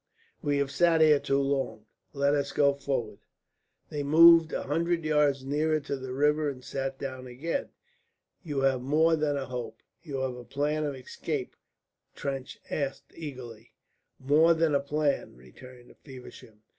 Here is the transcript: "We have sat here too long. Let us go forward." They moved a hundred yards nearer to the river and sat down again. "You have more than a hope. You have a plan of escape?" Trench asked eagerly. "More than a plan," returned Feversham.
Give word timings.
"We 0.41 0.57
have 0.57 0.71
sat 0.71 0.99
here 1.01 1.19
too 1.19 1.39
long. 1.43 1.85
Let 2.11 2.33
us 2.33 2.51
go 2.53 2.73
forward." 2.73 3.19
They 3.89 4.01
moved 4.01 4.51
a 4.51 4.63
hundred 4.63 5.05
yards 5.05 5.45
nearer 5.45 5.79
to 5.81 5.95
the 5.95 6.11
river 6.11 6.49
and 6.49 6.63
sat 6.63 6.97
down 6.97 7.27
again. 7.27 7.69
"You 8.43 8.61
have 8.61 8.81
more 8.81 9.15
than 9.15 9.37
a 9.37 9.45
hope. 9.45 9.83
You 10.01 10.21
have 10.21 10.37
a 10.37 10.43
plan 10.43 10.85
of 10.85 10.95
escape?" 10.95 11.55
Trench 12.15 12.57
asked 12.71 13.13
eagerly. 13.15 13.73
"More 14.17 14.55
than 14.55 14.73
a 14.73 14.79
plan," 14.79 15.35
returned 15.35 15.95
Feversham. 16.03 16.63